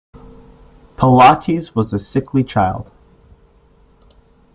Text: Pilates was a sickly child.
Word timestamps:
Pilates 0.97 1.75
was 1.75 1.93
a 1.93 1.99
sickly 1.99 2.43
child. 2.43 2.89